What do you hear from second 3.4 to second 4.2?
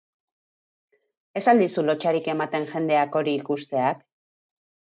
ikusteak?